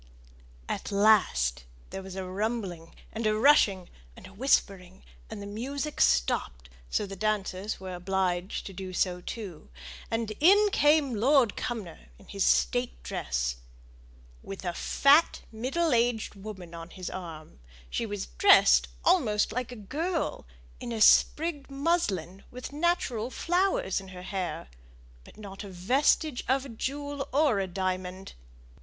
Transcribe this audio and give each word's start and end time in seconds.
At 0.67 0.91
last, 0.91 1.63
there 1.91 2.01
was 2.01 2.15
a 2.15 2.25
rumbling, 2.25 2.95
and 3.13 3.27
a 3.27 3.35
rushing, 3.37 3.87
and 4.17 4.25
a 4.25 4.33
whispering, 4.33 5.03
and 5.29 5.43
the 5.43 5.45
music 5.45 6.01
stopped; 6.01 6.71
so 6.89 7.05
the 7.05 7.15
dancers 7.15 7.79
were 7.79 7.93
obliged 7.93 8.65
to 8.65 8.73
do 8.73 8.93
so 8.93 9.21
too; 9.21 9.69
and 10.09 10.31
in 10.39 10.69
came 10.71 11.13
Lord 11.13 11.55
Cumnor 11.55 12.07
in 12.17 12.27
his 12.27 12.43
state 12.43 13.03
dress, 13.03 13.57
with 14.41 14.65
a 14.65 14.73
fat, 14.73 15.41
middle 15.51 15.93
aged 15.93 16.33
woman 16.33 16.73
on 16.73 16.89
his 16.89 17.11
arm; 17.11 17.59
she 17.91 18.07
was 18.07 18.25
dressed 18.25 18.87
almost 19.05 19.51
like 19.51 19.71
a 19.71 19.75
girl 19.75 20.47
in 20.79 20.91
a 20.91 20.99
sprigged 20.99 21.69
muslin, 21.69 22.43
with 22.49 22.73
natural 22.73 23.29
flowers 23.29 24.01
in 24.01 24.07
her 24.07 24.23
hair, 24.23 24.67
but 25.23 25.37
not 25.37 25.63
a 25.63 25.69
vestige 25.69 26.43
of 26.47 26.65
a 26.65 26.69
jewel 26.69 27.29
or 27.31 27.59
a 27.59 27.67
diamond. 27.67 28.33